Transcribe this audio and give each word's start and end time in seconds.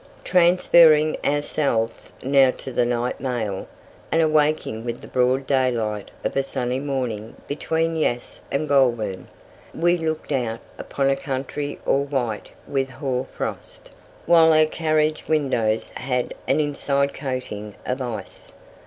Transferring 0.23 1.15
ourselves 1.23 2.11
now 2.23 2.49
to 2.49 2.71
the 2.71 2.87
night 2.87 3.19
mail, 3.21 3.67
and 4.11 4.19
awaking 4.19 4.83
with 4.83 4.99
the 4.99 5.07
broad 5.07 5.45
daylight 5.45 6.09
of 6.23 6.35
a 6.35 6.41
sunny 6.41 6.79
morning 6.79 7.35
between 7.47 7.95
Yass 7.95 8.41
and 8.51 8.67
Goulburn, 8.67 9.27
we 9.75 9.97
looked 9.99 10.31
out 10.31 10.59
upon 10.79 11.11
a 11.11 11.15
country 11.15 11.77
all 11.85 12.05
white 12.05 12.49
with 12.67 12.89
hoar 12.89 13.25
frost, 13.25 13.91
while 14.25 14.51
our 14.53 14.65
carriage 14.65 15.27
windows 15.27 15.91
had 15.93 16.33
an 16.47 16.59
inside 16.59 17.13
coating 17.13 17.75
of 17.85 18.01
ice. 18.01 18.51